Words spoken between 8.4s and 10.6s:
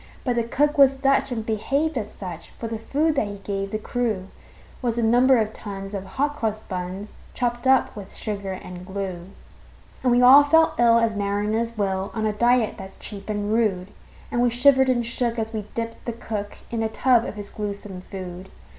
and glue. And we all